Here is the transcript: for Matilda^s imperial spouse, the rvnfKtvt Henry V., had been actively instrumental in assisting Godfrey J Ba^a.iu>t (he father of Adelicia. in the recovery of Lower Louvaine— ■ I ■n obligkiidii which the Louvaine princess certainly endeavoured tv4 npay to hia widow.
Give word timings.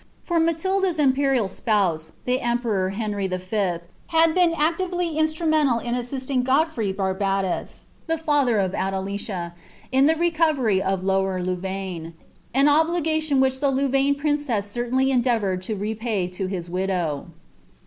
for 0.23 0.39
Matilda^s 0.39 0.97
imperial 0.97 1.47
spouse, 1.47 2.11
the 2.25 2.39
rvnfKtvt 2.39 2.93
Henry 2.93 3.27
V., 3.27 3.79
had 4.07 4.33
been 4.33 4.51
actively 4.57 5.15
instrumental 5.19 5.77
in 5.77 5.93
assisting 5.93 6.41
Godfrey 6.41 6.91
J 6.91 6.97
Ba^a.iu>t 6.97 7.85
(he 8.11 8.17
father 8.17 8.57
of 8.57 8.71
Adelicia. 8.73 9.53
in 9.91 10.07
the 10.07 10.15
recovery 10.15 10.81
of 10.81 11.03
Lower 11.03 11.39
Louvaine— 11.43 12.13
■ 12.13 12.13
I 12.59 12.63
■n 12.63 12.65
obligkiidii 12.65 13.39
which 13.39 13.59
the 13.59 13.69
Louvaine 13.71 14.15
princess 14.17 14.65
certainly 14.65 15.11
endeavoured 15.11 15.61
tv4 15.61 15.99
npay 15.99 16.31
to 16.33 16.47
hia 16.47 16.63
widow. 16.67 17.27